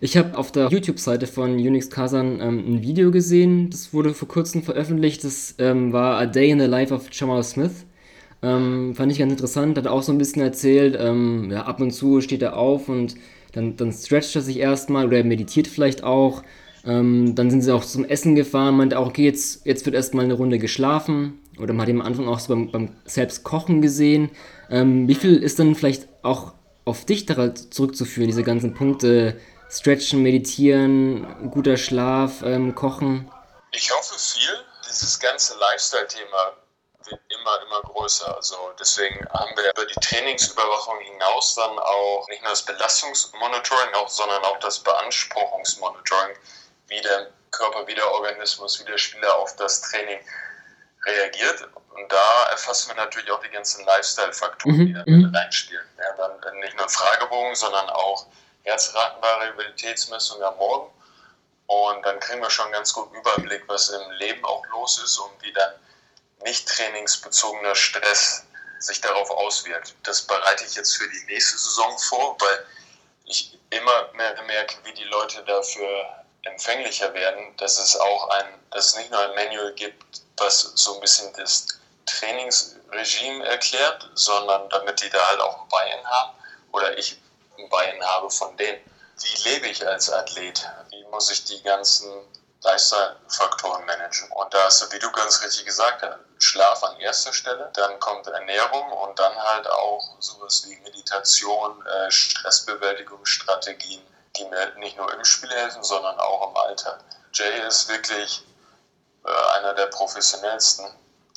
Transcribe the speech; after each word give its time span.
Ich 0.00 0.16
habe 0.16 0.36
auf 0.36 0.52
der 0.52 0.68
YouTube-Seite 0.68 1.26
von 1.26 1.54
Unix 1.54 1.88
Kazan 1.88 2.40
ähm, 2.40 2.74
ein 2.74 2.82
Video 2.82 3.10
gesehen, 3.10 3.70
das 3.70 3.94
wurde 3.94 4.12
vor 4.12 4.28
kurzem 4.28 4.62
veröffentlicht. 4.62 5.24
Das 5.24 5.54
ähm, 5.58 5.92
war 5.92 6.18
A 6.18 6.26
Day 6.26 6.50
in 6.50 6.60
the 6.60 6.66
Life 6.66 6.92
of 6.92 7.08
Jamal 7.10 7.42
Smith. 7.42 7.86
Ähm, 8.42 8.94
fand 8.94 9.10
ich 9.10 9.18
ganz 9.18 9.32
interessant, 9.32 9.78
hat 9.78 9.86
auch 9.86 10.02
so 10.02 10.12
ein 10.12 10.18
bisschen 10.18 10.42
erzählt, 10.42 10.96
ähm, 11.00 11.50
ja, 11.50 11.62
ab 11.62 11.80
und 11.80 11.90
zu 11.90 12.20
steht 12.20 12.42
er 12.42 12.56
auf 12.56 12.88
und 12.88 13.16
dann, 13.52 13.76
dann 13.76 13.90
stretcht 13.92 14.36
er 14.36 14.42
sich 14.42 14.58
erstmal 14.58 15.06
oder 15.06 15.16
er 15.16 15.24
meditiert 15.24 15.66
vielleicht 15.66 16.04
auch. 16.04 16.42
Ähm, 16.84 17.34
dann 17.34 17.50
sind 17.50 17.62
sie 17.62 17.74
auch 17.74 17.84
zum 17.84 18.04
Essen 18.04 18.34
gefahren, 18.34 18.76
meinte 18.76 18.98
auch, 18.98 19.08
okay, 19.08 19.24
jetzt, 19.24 19.66
jetzt 19.66 19.86
wird 19.86 19.96
erstmal 19.96 20.24
eine 20.24 20.34
Runde 20.34 20.58
geschlafen. 20.58 21.34
Oder 21.58 21.72
man 21.72 21.82
hat 21.82 21.88
ihn 21.88 22.00
am 22.00 22.06
Anfang 22.06 22.28
auch 22.28 22.38
so 22.38 22.54
beim, 22.54 22.70
beim 22.70 22.90
Selbstkochen 23.04 23.82
gesehen. 23.82 24.28
Ähm, 24.70 25.08
wie 25.08 25.14
viel 25.14 25.36
ist 25.38 25.58
dann 25.58 25.74
vielleicht 25.74 26.08
auch 26.22 26.52
auf 26.84 27.04
dich 27.04 27.26
daran 27.26 27.54
zurückzuführen, 27.56 28.28
diese 28.28 28.44
ganzen 28.44 28.74
Punkte? 28.74 29.36
Stretchen, 29.70 30.22
Meditieren, 30.22 31.50
guter 31.50 31.76
Schlaf, 31.76 32.42
ähm, 32.42 32.74
Kochen? 32.74 33.30
Ich 33.72 33.92
hoffe 33.94 34.18
viel. 34.18 34.64
Dieses 34.88 35.20
ganze 35.20 35.58
Lifestyle-Thema 35.58 36.56
wird 37.04 37.20
immer, 37.28 37.62
immer 37.66 37.82
größer. 37.82 38.34
Also 38.34 38.56
deswegen 38.80 39.26
haben 39.30 39.54
wir 39.56 39.70
über 39.70 39.84
die 39.84 40.00
Trainingsüberwachung 40.00 40.98
hinaus 41.00 41.54
dann 41.54 41.78
auch 41.78 42.26
nicht 42.28 42.42
nur 42.42 42.50
das 42.50 42.64
Belastungsmonitoring, 42.64 43.94
auch, 43.94 44.08
sondern 44.08 44.42
auch 44.44 44.58
das 44.60 44.78
Beanspruchungsmonitoring, 44.78 46.36
wie 46.88 47.00
der 47.02 47.28
Körper, 47.50 47.86
wie 47.86 47.94
der 47.94 48.10
Organismus, 48.10 48.80
wie 48.80 48.84
der 48.84 48.98
Spieler 48.98 49.36
auf 49.36 49.54
das 49.56 49.82
Training 49.82 50.18
reagiert. 51.04 51.68
Und 51.94 52.10
da 52.10 52.50
erfassen 52.50 52.88
wir 52.90 52.96
natürlich 52.96 53.30
auch 53.30 53.42
die 53.42 53.50
ganzen 53.50 53.84
Lifestyle-Faktoren, 53.84 54.76
mhm. 54.76 54.86
die 54.86 54.92
da 54.94 55.02
mhm. 55.06 55.34
reinspielen. 55.34 55.86
Ja, 55.98 56.28
dann 56.40 56.58
nicht 56.60 56.76
nur 56.76 56.88
Fragebogen, 56.88 57.54
sondern 57.54 57.90
auch 57.90 58.26
Herzratenvariabilitätsmessung 58.68 60.42
am 60.42 60.56
Morgen. 60.56 60.92
Und 61.66 62.02
dann 62.02 62.20
kriegen 62.20 62.40
wir 62.40 62.50
schon 62.50 62.66
einen 62.66 62.74
ganz 62.74 62.92
guten 62.92 63.14
Überblick, 63.14 63.64
was 63.66 63.90
im 63.90 64.10
Leben 64.12 64.44
auch 64.44 64.64
los 64.68 65.02
ist 65.02 65.18
und 65.18 65.42
wie 65.42 65.52
dann 65.52 65.72
nicht 66.44 66.68
trainingsbezogener 66.68 67.74
Stress 67.74 68.44
sich 68.78 69.00
darauf 69.00 69.30
auswirkt. 69.30 69.94
Das 70.04 70.22
bereite 70.22 70.64
ich 70.64 70.74
jetzt 70.74 70.96
für 70.96 71.08
die 71.08 71.24
nächste 71.26 71.58
Saison 71.58 71.98
vor, 71.98 72.36
weil 72.40 72.66
ich 73.24 73.58
immer 73.70 74.12
mehr 74.14 74.40
merke, 74.42 74.76
wie 74.84 74.94
die 74.94 75.04
Leute 75.04 75.42
dafür 75.44 76.24
empfänglicher 76.42 77.12
werden, 77.12 77.56
dass 77.56 77.78
es 77.78 77.96
auch 77.96 78.30
ein, 78.30 78.46
dass 78.70 78.86
es 78.86 78.96
nicht 78.96 79.10
nur 79.10 79.20
ein 79.20 79.34
Manual 79.34 79.72
gibt, 79.74 80.22
was 80.36 80.60
so 80.74 80.94
ein 80.94 81.00
bisschen 81.00 81.32
das 81.34 81.66
Trainingsregime 82.06 83.46
erklärt, 83.46 84.08
sondern 84.14 84.68
damit 84.70 85.02
die 85.02 85.10
da 85.10 85.26
halt 85.26 85.40
auch 85.40 85.62
ein 85.62 85.68
Bein 85.68 86.06
haben 86.06 86.38
oder 86.72 86.96
ich 86.96 87.20
ein 87.58 87.68
Bein 87.68 88.02
habe 88.02 88.30
von 88.30 88.56
denen. 88.56 88.80
Wie 89.20 89.48
lebe 89.48 89.66
ich 89.66 89.86
als 89.86 90.10
Athlet? 90.10 90.68
Wie 90.90 91.04
muss 91.06 91.30
ich 91.30 91.44
die 91.44 91.62
ganzen 91.62 92.08
Lifestyle-Faktoren 92.62 93.84
managen? 93.86 94.30
Und 94.32 94.52
da 94.54 94.68
ist, 94.68 94.92
wie 94.92 94.98
du 94.98 95.10
ganz 95.12 95.42
richtig 95.42 95.64
gesagt 95.66 96.02
hast, 96.02 96.18
Schlaf 96.38 96.82
an 96.84 96.98
erster 97.00 97.32
Stelle, 97.32 97.70
dann 97.74 97.98
kommt 97.98 98.26
Ernährung 98.28 98.92
und 98.92 99.18
dann 99.18 99.34
halt 99.36 99.68
auch 99.68 100.16
sowas 100.20 100.64
wie 100.66 100.76
Meditation, 100.76 101.84
äh, 101.86 102.10
Stressbewältigungsstrategien, 102.10 104.02
die 104.36 104.44
mir 104.44 104.72
nicht 104.76 104.96
nur 104.96 105.12
im 105.12 105.24
Spiel 105.24 105.50
helfen, 105.50 105.82
sondern 105.82 106.18
auch 106.20 106.50
im 106.50 106.56
Alltag. 106.56 107.00
Jay 107.32 107.66
ist 107.66 107.88
wirklich 107.88 108.44
äh, 109.24 109.58
einer 109.58 109.74
der 109.74 109.86
professionellsten. 109.86 110.86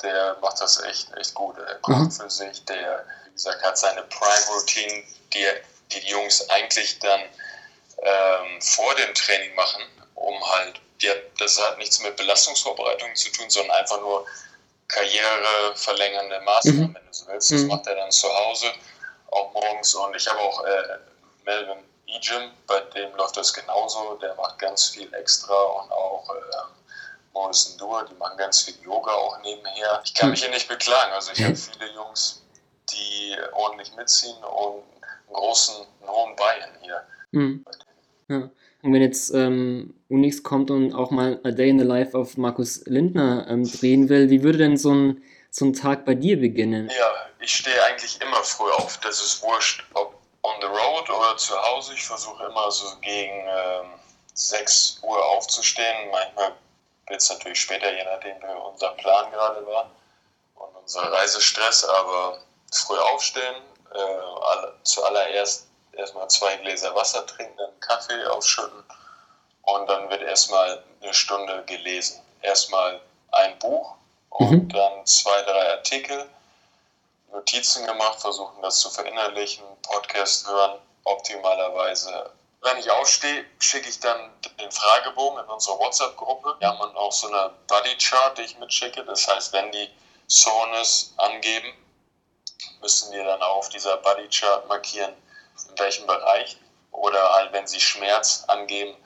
Der 0.02 0.36
macht 0.40 0.60
das 0.60 0.80
echt, 0.82 1.12
echt 1.16 1.34
gut. 1.34 1.58
Er 1.58 1.76
kommt 1.76 1.98
mhm. 1.98 2.10
für 2.10 2.30
sich, 2.30 2.64
der, 2.64 3.04
wie 3.26 3.32
gesagt, 3.32 3.62
hat 3.62 3.78
seine 3.78 4.02
Prime-Routine, 4.02 5.04
die, 5.32 5.46
die 5.94 6.00
die 6.00 6.10
Jungs 6.10 6.48
eigentlich 6.50 6.98
dann 6.98 7.20
ähm, 8.02 8.60
vor 8.60 8.94
dem 8.96 9.14
Training 9.14 9.54
machen, 9.54 9.82
um 10.14 10.50
halt, 10.50 10.80
hat, 11.04 11.22
das 11.38 11.60
hat 11.60 11.78
nichts 11.78 12.00
mit 12.00 12.16
Belastungsvorbereitung 12.16 13.14
zu 13.14 13.30
tun, 13.32 13.48
sondern 13.48 13.76
einfach 13.76 14.00
nur 14.00 14.26
karriereverlängernde 14.88 16.40
Maßnahmen, 16.40 16.90
mhm. 16.90 16.94
wenn 16.94 17.06
du 17.06 17.12
so 17.12 17.26
willst. 17.28 17.52
Das 17.52 17.60
mhm. 17.62 17.68
macht 17.68 17.86
er 17.86 17.96
dann 17.96 18.10
zu 18.10 18.28
Hause, 18.28 18.66
auch 19.30 19.52
morgens. 19.52 19.94
Und 19.94 20.14
ich 20.14 20.26
habe 20.28 20.38
auch 20.40 20.64
äh, 20.64 20.98
Melvin 21.44 21.78
Ejim, 22.06 22.50
bei 22.66 22.80
dem 22.80 23.14
läuft 23.16 23.36
das 23.36 23.52
genauso. 23.52 24.14
Der 24.16 24.34
macht 24.34 24.58
ganz 24.58 24.88
viel 24.88 25.12
extra 25.14 25.54
und 25.54 25.90
auch 25.90 26.28
äh, 26.34 27.32
Morrison 27.32 27.78
Dur, 27.78 28.06
die 28.08 28.14
machen 28.14 28.36
ganz 28.36 28.62
viel 28.62 28.78
Yoga 28.82 29.12
auch 29.12 29.40
nebenher. 29.40 30.02
Ich 30.04 30.14
kann 30.14 30.28
mhm. 30.28 30.32
mich 30.32 30.42
hier 30.42 30.50
nicht 30.50 30.68
beklagen. 30.68 31.12
Also 31.12 31.32
ich 31.32 31.42
habe 31.42 31.56
viele 31.56 31.90
Jungs, 31.92 32.42
die 32.90 33.36
ordentlich 33.52 33.94
mitziehen 33.94 34.42
und 34.44 34.82
großen, 35.32 35.86
hohen 36.06 36.36
Bein 36.36 36.68
hier. 36.82 37.02
Mhm. 37.32 37.64
Ja. 38.28 38.50
Und 38.82 38.92
wenn 38.92 39.02
jetzt 39.02 39.32
ähm, 39.32 39.94
Unix 40.08 40.42
kommt 40.42 40.70
und 40.70 40.92
auch 40.92 41.10
mal 41.10 41.40
A 41.44 41.50
Day 41.50 41.70
in 41.70 41.78
the 41.78 41.84
Life 41.84 42.16
of 42.16 42.36
Markus 42.36 42.84
Lindner 42.86 43.46
ähm, 43.48 43.70
drehen 43.70 44.08
will, 44.08 44.28
wie 44.30 44.42
würde 44.42 44.58
denn 44.58 44.76
so 44.76 44.92
ein, 44.92 45.22
so 45.50 45.66
ein 45.66 45.72
Tag 45.72 46.04
bei 46.04 46.14
dir 46.14 46.40
beginnen? 46.40 46.90
Ja, 46.98 47.12
ich 47.38 47.54
stehe 47.54 47.82
eigentlich 47.84 48.20
immer 48.20 48.42
früh 48.42 48.70
auf. 48.72 48.98
Das 48.98 49.20
ist 49.20 49.42
wurscht, 49.42 49.84
ob 49.94 50.20
on 50.42 50.54
the 50.60 50.66
road 50.66 51.08
oder 51.08 51.36
zu 51.36 51.54
Hause. 51.54 51.94
Ich 51.94 52.04
versuche 52.04 52.44
immer 52.44 52.70
so 52.70 52.86
gegen 53.00 53.46
ähm, 53.46 53.86
6 54.34 55.00
Uhr 55.02 55.24
aufzustehen. 55.26 56.10
Manchmal 56.10 56.52
wird 57.08 57.20
es 57.20 57.30
natürlich 57.30 57.60
später, 57.60 57.92
je 57.92 58.04
nachdem, 58.04 58.36
wie 58.36 58.70
unser 58.70 58.90
Plan 58.92 59.30
gerade 59.30 59.64
war 59.66 59.90
und 60.56 60.76
unser 60.80 61.02
Reisestress, 61.02 61.84
aber 61.84 62.38
früh 62.72 62.98
aufstehen, 62.98 63.56
äh, 63.94 64.44
alle, 64.44 64.74
zuallererst 64.84 65.66
erstmal 65.92 66.28
zwei 66.28 66.56
Gläser 66.56 66.94
Wasser 66.94 67.26
trinken, 67.26 67.56
dann 67.56 67.80
Kaffee 67.80 68.24
aufschütten 68.26 68.84
und 69.62 69.86
dann 69.88 70.10
wird 70.10 70.22
erstmal 70.22 70.82
eine 71.02 71.14
Stunde 71.14 71.62
gelesen. 71.66 72.20
Erstmal 72.42 73.00
ein 73.30 73.58
Buch 73.58 73.94
und 74.30 74.50
mhm. 74.50 74.68
dann 74.68 75.06
zwei, 75.06 75.42
drei 75.42 75.70
Artikel, 75.70 76.28
Notizen 77.32 77.86
gemacht, 77.86 78.20
versuchen 78.20 78.60
das 78.62 78.80
zu 78.80 78.90
verinnerlichen, 78.90 79.64
Podcast 79.82 80.46
hören, 80.46 80.78
optimalerweise. 81.04 82.30
Wenn 82.60 82.76
ich 82.78 82.90
aufstehe, 82.90 83.44
schicke 83.58 83.88
ich 83.88 83.98
dann 84.00 84.30
den 84.60 84.70
Fragebogen 84.70 85.42
in 85.42 85.50
unsere 85.50 85.78
WhatsApp-Gruppe. 85.78 86.56
Wir 86.58 86.68
haben 86.68 86.96
auch 86.96 87.10
so 87.10 87.28
eine 87.28 87.50
Buddy-Chart, 87.66 88.38
die 88.38 88.42
ich 88.42 88.58
mitschicke. 88.58 89.04
Das 89.04 89.26
heißt, 89.26 89.52
wenn 89.52 89.72
die 89.72 89.88
Soreness 90.28 91.14
angeben, 91.16 91.72
müssen 92.80 93.12
wir 93.12 93.24
dann 93.24 93.42
auch 93.42 93.56
auf 93.56 93.68
dieser 93.68 93.96
Buddy-Chart 93.98 94.68
markieren, 94.68 95.12
in 95.68 95.78
welchem 95.78 96.06
Bereich 96.06 96.56
oder 96.90 97.32
halt, 97.34 97.52
wenn 97.52 97.66
sie 97.66 97.80
Schmerz 97.80 98.44
angeben, 98.48 98.96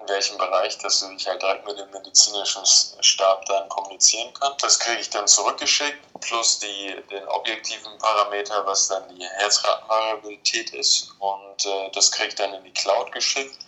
in 0.00 0.08
welchem 0.08 0.38
Bereich, 0.38 0.78
dass 0.78 1.02
ich 1.02 1.26
halt 1.26 1.42
direkt 1.42 1.66
mit 1.66 1.78
dem 1.78 1.90
medizinischen 1.90 2.64
Stab 2.64 3.44
dann 3.46 3.68
kommunizieren 3.68 4.32
kann. 4.34 4.54
Das 4.60 4.78
kriege 4.78 5.00
ich 5.00 5.10
dann 5.10 5.26
zurückgeschickt, 5.26 5.98
plus 6.20 6.58
die, 6.58 6.96
den 7.10 7.26
objektiven 7.28 7.98
Parameter, 7.98 8.64
was 8.64 8.88
dann 8.88 9.14
die 9.14 9.24
Herzratenvariabilität 9.24 10.70
ist. 10.70 11.10
Und 11.18 11.66
äh, 11.66 11.90
das 11.92 12.10
kriege 12.10 12.28
ich 12.28 12.34
dann 12.34 12.54
in 12.54 12.64
die 12.64 12.72
Cloud 12.72 13.12
geschickt. 13.12 13.58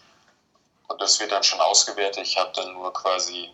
Und 0.89 1.01
das 1.01 1.21
wird 1.21 1.33
dann 1.33 1.43
schon 1.43 1.61
ausgewertet. 1.61 2.27
Ich 2.27 2.39
habe 2.39 2.53
dann 2.55 2.73
nur 2.73 2.93
quasi 2.93 3.51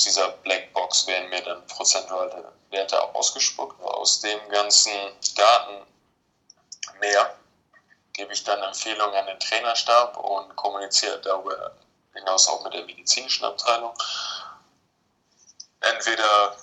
aus 0.00 0.04
dieser 0.04 0.30
Blackbox 0.30 1.06
werden 1.08 1.28
mir 1.28 1.42
dann 1.42 1.66
prozentuale 1.66 2.50
Werte 2.70 3.14
ausgespuckt. 3.14 3.78
Aus 3.82 4.20
dem 4.20 4.48
ganzen 4.48 4.92
Daten 5.36 5.86
mehr 7.00 7.36
gebe 8.14 8.32
ich 8.32 8.42
dann 8.42 8.62
Empfehlungen 8.62 9.14
an 9.14 9.26
den 9.26 9.38
Trainerstab 9.38 10.16
und 10.16 10.56
kommuniziere 10.56 11.20
darüber 11.20 11.72
hinaus 12.14 12.48
auch 12.48 12.64
mit 12.64 12.72
der 12.72 12.86
medizinischen 12.86 13.44
Abteilung. 13.44 13.92
Entweder 15.80 16.56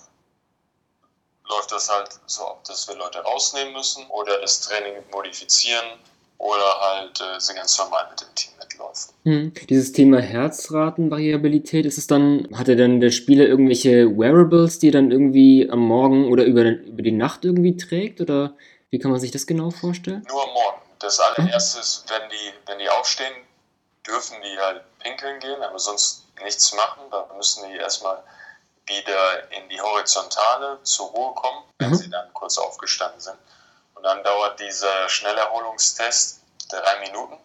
läuft 1.45 1.71
das 1.71 1.89
halt 1.89 2.19
so 2.25 2.47
ab, 2.47 2.63
dass 2.63 2.87
wir 2.87 2.95
Leute 2.95 3.19
rausnehmen 3.19 3.73
müssen 3.73 4.07
oder 4.07 4.41
das 4.41 4.61
Training 4.61 5.07
modifizieren 5.11 5.85
oder 6.39 6.79
halt 6.81 7.21
äh, 7.21 7.39
sie 7.39 7.53
ganz 7.53 7.77
normal 7.77 8.09
mit 8.09 8.19
dem 8.19 8.33
Team. 8.33 8.56
Hm. 9.27 9.53
Dieses 9.67 9.91
Thema 9.91 10.21
Herzratenvariabilität, 10.21 11.85
ist 11.85 11.97
es 11.97 12.07
dann, 12.07 12.47
hat 12.57 12.69
er 12.69 12.77
dann 12.77 13.01
der 13.01 13.11
Spieler 13.11 13.45
irgendwelche 13.45 14.17
Wearables, 14.17 14.79
die 14.79 14.87
er 14.87 14.93
dann 14.93 15.11
irgendwie 15.11 15.69
am 15.69 15.79
Morgen 15.79 16.31
oder 16.31 16.45
über, 16.45 16.63
über 16.63 17.01
die 17.01 17.11
Nacht 17.11 17.43
irgendwie 17.43 17.75
trägt? 17.75 18.21
Oder 18.21 18.55
wie 18.89 18.99
kann 18.99 19.11
man 19.11 19.19
sich 19.19 19.31
das 19.31 19.45
genau 19.45 19.69
vorstellen? 19.69 20.25
Nur 20.29 20.47
am 20.47 20.53
Morgen. 20.53 20.81
Das 20.99 21.19
allererste 21.19 21.81
ist, 21.81 22.05
wenn 22.07 22.29
die, 22.29 22.53
wenn 22.67 22.79
die 22.79 22.87
aufstehen, 22.87 23.33
dürfen 24.07 24.37
die 24.41 24.57
halt 24.59 24.81
pinkeln 24.99 25.41
gehen, 25.41 25.61
aber 25.61 25.77
sonst 25.77 26.25
nichts 26.41 26.73
machen. 26.73 27.01
Da 27.11 27.27
müssen 27.35 27.69
die 27.69 27.75
erstmal 27.75 28.23
wieder 28.85 29.51
in 29.51 29.67
die 29.67 29.81
Horizontale 29.81 30.79
zur 30.83 31.07
Ruhe 31.07 31.33
kommen, 31.33 31.63
wenn 31.79 31.89
mhm. 31.89 31.95
sie 31.95 32.09
dann 32.09 32.31
kurz 32.31 32.57
aufgestanden 32.57 33.19
sind. 33.19 33.37
Und 33.93 34.03
dann 34.03 34.23
dauert 34.23 34.57
dieser 34.57 35.09
Schnellerholungstest 35.09 36.39
drei 36.69 36.99
Minuten. 37.01 37.37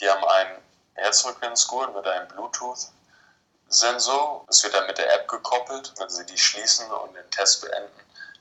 Die 0.00 0.08
haben 0.08 0.24
einen 0.24 0.67
Herzfrequenzgurt 0.98 1.94
mit 1.94 2.06
einem 2.06 2.28
Bluetooth-Sensor. 2.28 4.44
Das 4.46 4.62
wird 4.62 4.74
dann 4.74 4.86
mit 4.86 4.98
der 4.98 5.12
App 5.14 5.28
gekoppelt. 5.28 5.94
Wenn 5.98 6.10
sie 6.10 6.26
die 6.26 6.38
schließen 6.38 6.90
und 6.90 7.14
den 7.14 7.30
Test 7.30 7.62
beenden, 7.62 7.88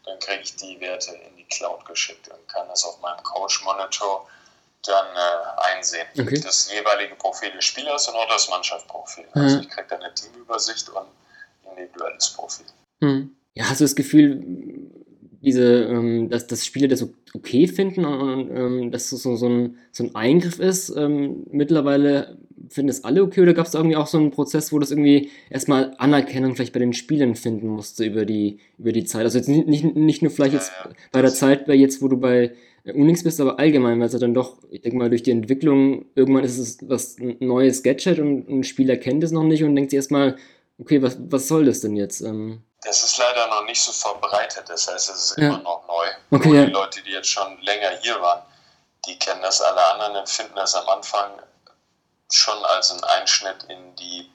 dann 0.05 0.19
kriege 0.19 0.41
ich 0.41 0.55
die 0.55 0.79
Werte 0.79 1.11
in 1.11 1.37
die 1.37 1.45
Cloud 1.45 1.85
geschickt 1.85 2.29
und 2.29 2.47
kann 2.47 2.67
das 2.67 2.85
auf 2.85 2.99
meinem 3.01 3.21
Coach-Monitor 3.23 4.27
dann 4.83 5.07
äh, 5.15 5.75
einsehen. 5.75 6.07
Okay. 6.17 6.39
Das 6.39 6.71
jeweilige 6.71 7.15
Profil 7.15 7.51
des 7.51 7.65
Spielers 7.65 8.07
und 8.07 8.15
auch 8.15 8.29
das 8.29 8.49
Mannschaftsprofil. 8.49 9.25
Mhm. 9.33 9.41
Also 9.41 9.59
ich 9.59 9.69
kriege 9.69 9.87
dann 9.89 10.01
eine 10.01 10.13
Teamübersicht 10.13 10.89
und 10.89 11.07
individuelles 11.71 12.29
Profil. 12.29 12.65
Mhm. 13.01 13.35
Ja, 13.53 13.69
hast 13.69 13.81
du 13.81 13.85
das 13.85 13.95
Gefühl, 13.95 14.41
diese, 15.41 15.83
ähm, 15.83 16.29
dass, 16.29 16.47
dass 16.47 16.65
Spieler 16.65 16.87
das 16.87 17.05
okay 17.33 17.67
finden 17.67 18.05
und, 18.05 18.21
und 18.21 18.55
ähm, 18.55 18.91
dass 18.91 19.09
das 19.09 19.21
so, 19.21 19.35
so, 19.35 19.47
ein, 19.47 19.77
so 19.91 20.03
ein 20.03 20.15
Eingriff 20.15 20.59
ist? 20.59 20.89
Ähm, 20.89 21.45
mittlerweile 21.51 22.37
finden 22.69 22.89
es 22.89 23.03
alle 23.03 23.23
okay 23.23 23.41
oder 23.41 23.53
gab 23.53 23.65
es 23.65 23.71
da 23.71 23.79
irgendwie 23.79 23.95
auch 23.95 24.07
so 24.07 24.17
einen 24.17 24.31
Prozess, 24.31 24.71
wo 24.71 24.79
das 24.79 24.91
irgendwie 24.91 25.31
erstmal 25.49 25.95
Anerkennung 25.97 26.55
vielleicht 26.55 26.73
bei 26.73 26.79
den 26.79 26.93
Spielern 26.93 27.35
finden 27.35 27.67
musste 27.67 28.05
über 28.05 28.25
die, 28.25 28.59
über 28.77 28.91
die 28.91 29.05
Zeit? 29.05 29.23
Also 29.23 29.37
jetzt 29.37 29.47
nicht, 29.47 29.67
nicht, 29.67 29.95
nicht 29.95 30.21
nur 30.21 30.31
vielleicht 30.31 30.53
jetzt 30.53 30.71
ja, 30.83 30.89
ja. 30.89 30.95
bei 31.11 31.21
der 31.21 31.33
Zeit, 31.33 31.65
bei 31.65 31.75
jetzt, 31.75 32.01
wo 32.01 32.07
du 32.07 32.17
bei 32.17 32.53
Unix 32.85 33.23
bist, 33.23 33.41
aber 33.41 33.59
allgemein, 33.59 33.99
weil 33.99 34.07
es 34.07 34.13
ja 34.13 34.19
dann 34.19 34.33
doch, 34.33 34.57
ich 34.69 34.81
denke 34.81 34.97
mal, 34.97 35.09
durch 35.09 35.23
die 35.23 35.31
Entwicklung, 35.31 36.05
irgendwann 36.15 36.43
ist 36.43 36.57
es 36.57 36.77
was 36.87 37.17
ein 37.17 37.37
neues 37.39 37.83
Gadget 37.83 38.19
und 38.19 38.47
ein 38.47 38.63
Spieler 38.63 38.95
kennt 38.97 39.23
es 39.23 39.31
noch 39.31 39.43
nicht 39.43 39.63
und 39.63 39.75
denkt 39.75 39.91
sich 39.91 39.97
erstmal, 39.97 40.37
okay, 40.79 41.01
was, 41.01 41.17
was 41.19 41.47
soll 41.47 41.65
das 41.65 41.81
denn 41.81 41.95
jetzt? 41.95 42.21
Ähm, 42.21 42.63
das 42.83 43.03
ist 43.03 43.17
leider 43.17 43.47
noch 43.47 43.65
nicht 43.65 43.81
so 43.81 43.91
verbreitet, 43.91 44.63
das 44.67 44.87
heißt, 44.87 45.09
es 45.09 45.31
ist 45.31 45.37
ja. 45.37 45.47
immer 45.47 45.59
noch 45.59 45.85
neu. 45.87 46.37
Okay, 46.37 46.49
Nur 46.49 46.65
die 46.65 46.71
Leute, 46.71 47.01
die 47.03 47.11
jetzt 47.11 47.29
schon 47.29 47.57
länger 47.61 47.89
hier 48.01 48.21
waren, 48.21 48.43
die 49.05 49.17
kennen 49.19 49.41
das, 49.41 49.61
alle 49.61 49.93
anderen 49.93 50.15
empfinden 50.15 50.53
das 50.55 50.75
am 50.75 50.87
Anfang 50.87 51.31
schon 52.31 52.57
als 52.65 52.91
einen 52.91 53.03
Einschnitt 53.03 53.63
in 53.69 53.95
die, 53.95 54.29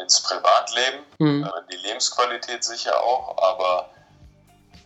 ins 0.00 0.22
Privatleben, 0.22 1.04
mhm. 1.18 1.44
Äh, 1.44 1.72
die 1.72 1.86
Lebensqualität 1.86 2.64
sicher 2.64 2.98
auch, 3.02 3.36
aber 3.38 3.90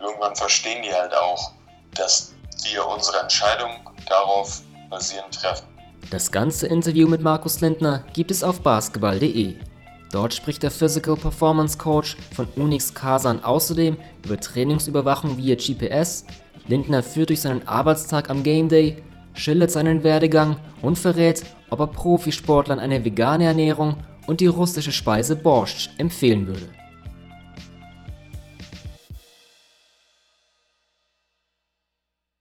irgendwann 0.01 0.37
verstehen 0.37 0.83
die 0.83 0.93
halt 0.93 1.15
auch, 1.15 1.53
dass 1.95 2.33
wir 2.65 2.87
unsere 2.87 3.21
Entscheidung 3.21 3.91
darauf 4.09 4.61
basierend 4.91 5.41
treffen. 5.41 5.67
Das 6.11 6.31
ganze 6.31 6.67
Interview 6.67 7.07
mit 7.07 7.21
Markus 7.21 7.61
Lindner 7.61 8.05
gibt 8.15 8.31
es 8.31 8.43
auf 8.43 8.61
basketball.de. 8.63 9.57
Dort 10.11 10.33
spricht 10.33 10.63
der 10.63 10.71
Physical 10.71 11.17
Performance 11.17 11.77
Coach 11.77 12.17
von 12.35 12.49
Unix 12.57 12.95
Kasan 12.95 13.45
außerdem 13.45 13.99
über 14.25 14.41
Trainingsüberwachung 14.41 15.37
via 15.37 15.55
GPS. 15.55 16.25
Lindner 16.67 17.03
führt 17.03 17.29
durch 17.29 17.43
seinen 17.43 17.67
Arbeitstag 17.69 18.31
am 18.31 18.43
Game 18.43 18.69
Day, 18.71 19.03
schildert 19.39 19.71
seinen 19.71 20.03
Werdegang 20.03 20.57
und 20.83 20.99
verrät, 20.99 21.43
ob 21.71 21.81
er 21.81 21.87
Profisportlern 21.87 22.79
eine 22.79 23.05
vegane 23.05 23.45
Ernährung 23.45 23.97
und 24.27 24.41
die 24.41 24.47
russische 24.47 24.93
Speise 24.93 25.37
Borscht 25.37 25.91
empfehlen 25.99 26.47
würde. 26.47 26.69